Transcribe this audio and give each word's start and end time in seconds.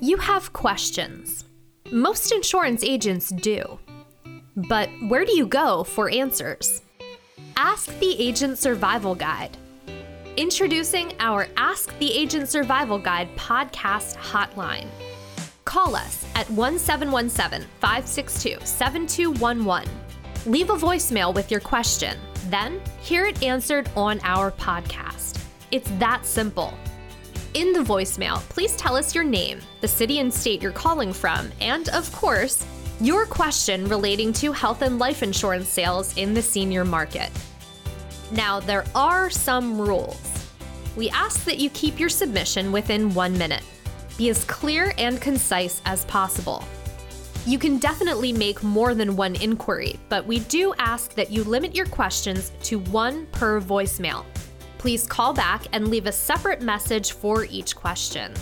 You 0.00 0.16
have 0.18 0.52
questions. 0.52 1.44
Most 1.90 2.30
insurance 2.30 2.84
agents 2.84 3.30
do. 3.30 3.80
But 4.56 4.88
where 5.08 5.24
do 5.24 5.36
you 5.36 5.44
go 5.44 5.82
for 5.82 6.08
answers? 6.08 6.82
Ask 7.56 7.88
the 7.98 8.14
Agent 8.20 8.58
Survival 8.58 9.16
Guide. 9.16 9.56
Introducing 10.36 11.14
our 11.18 11.48
Ask 11.56 11.98
the 11.98 12.12
Agent 12.12 12.48
Survival 12.48 13.00
Guide 13.00 13.28
podcast 13.34 14.14
hotline. 14.16 14.86
Call 15.64 15.96
us 15.96 16.24
at 16.36 16.48
1717 16.48 17.66
562 17.80 18.64
7211. 18.64 19.88
Leave 20.46 20.70
a 20.70 20.74
voicemail 20.74 21.34
with 21.34 21.50
your 21.50 21.60
question, 21.60 22.16
then 22.48 22.80
hear 23.00 23.26
it 23.26 23.42
answered 23.42 23.90
on 23.96 24.20
our 24.22 24.52
podcast. 24.52 25.42
It's 25.72 25.90
that 25.98 26.24
simple. 26.24 26.72
In 27.54 27.72
the 27.72 27.80
voicemail, 27.80 28.40
please 28.50 28.76
tell 28.76 28.94
us 28.94 29.14
your 29.14 29.24
name, 29.24 29.60
the 29.80 29.88
city 29.88 30.18
and 30.18 30.32
state 30.32 30.60
you're 30.60 30.70
calling 30.70 31.14
from, 31.14 31.50
and 31.62 31.88
of 31.88 32.12
course, 32.12 32.66
your 33.00 33.24
question 33.24 33.88
relating 33.88 34.34
to 34.34 34.52
health 34.52 34.82
and 34.82 34.98
life 34.98 35.22
insurance 35.22 35.68
sales 35.68 36.14
in 36.18 36.34
the 36.34 36.42
senior 36.42 36.84
market. 36.84 37.30
Now, 38.32 38.60
there 38.60 38.84
are 38.94 39.30
some 39.30 39.80
rules. 39.80 40.20
We 40.94 41.08
ask 41.08 41.44
that 41.44 41.58
you 41.58 41.70
keep 41.70 41.98
your 41.98 42.10
submission 42.10 42.70
within 42.70 43.14
one 43.14 43.36
minute. 43.38 43.62
Be 44.18 44.28
as 44.28 44.44
clear 44.44 44.92
and 44.98 45.18
concise 45.18 45.80
as 45.86 46.04
possible. 46.04 46.64
You 47.46 47.58
can 47.58 47.78
definitely 47.78 48.32
make 48.32 48.62
more 48.62 48.94
than 48.94 49.16
one 49.16 49.36
inquiry, 49.36 49.98
but 50.10 50.26
we 50.26 50.40
do 50.40 50.74
ask 50.78 51.14
that 51.14 51.30
you 51.30 51.44
limit 51.44 51.74
your 51.74 51.86
questions 51.86 52.52
to 52.64 52.80
one 52.80 53.24
per 53.26 53.58
voicemail. 53.58 54.26
Please 54.78 55.06
call 55.06 55.34
back 55.34 55.64
and 55.72 55.88
leave 55.88 56.06
a 56.06 56.12
separate 56.12 56.62
message 56.62 57.12
for 57.12 57.44
each 57.44 57.76
question. 57.76 58.32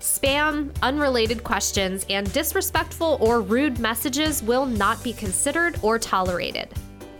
Spam, 0.00 0.74
unrelated 0.82 1.44
questions, 1.44 2.06
and 2.08 2.32
disrespectful 2.32 3.18
or 3.20 3.40
rude 3.40 3.78
messages 3.78 4.42
will 4.42 4.64
not 4.64 5.02
be 5.04 5.12
considered 5.12 5.78
or 5.82 5.98
tolerated. 5.98 6.68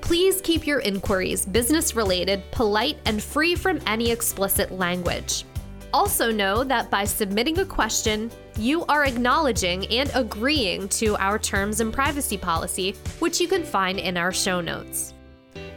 Please 0.01 0.41
keep 0.41 0.67
your 0.67 0.79
inquiries 0.79 1.45
business 1.45 1.95
related, 1.95 2.43
polite, 2.51 2.97
and 3.05 3.23
free 3.23 3.55
from 3.55 3.81
any 3.87 4.11
explicit 4.11 4.71
language. 4.71 5.45
Also, 5.93 6.31
know 6.31 6.65
that 6.65 6.91
by 6.91 7.05
submitting 7.05 7.59
a 7.59 7.65
question, 7.65 8.31
you 8.57 8.85
are 8.87 9.05
acknowledging 9.05 9.87
and 9.89 10.11
agreeing 10.15 10.89
to 10.89 11.17
our 11.17 11.39
terms 11.39 11.81
and 11.81 11.93
privacy 11.93 12.37
policy, 12.37 12.93
which 13.19 13.41
you 13.41 13.49
can 13.49 13.65
find 13.65 13.99
in 13.99 14.17
our 14.17 14.33
show 14.33 14.61
notes. 14.61 15.15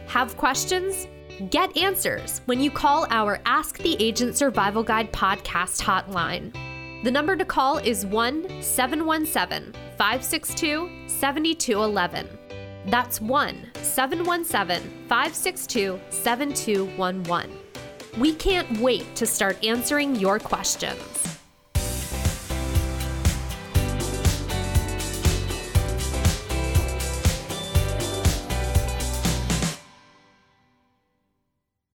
Have 0.06 0.36
questions? 0.36 1.06
Get 1.50 1.76
answers 1.76 2.40
when 2.44 2.60
you 2.60 2.70
call 2.70 3.06
our 3.10 3.40
Ask 3.46 3.78
the 3.78 3.96
Agent 3.98 4.36
Survival 4.36 4.82
Guide 4.82 5.12
podcast 5.12 5.80
hotline. 5.80 6.52
The 7.02 7.10
number 7.10 7.36
to 7.36 7.44
call 7.44 7.78
is 7.78 8.06
1 8.06 8.62
717 8.62 9.72
562 9.96 10.90
7211. 11.06 12.28
That's 12.86 13.20
1 13.20 13.70
717 13.82 15.06
562 15.08 16.00
7211. 16.10 17.58
We 18.18 18.34
can't 18.34 18.78
wait 18.78 19.16
to 19.16 19.26
start 19.26 19.64
answering 19.64 20.14
your 20.16 20.38
questions. 20.38 21.31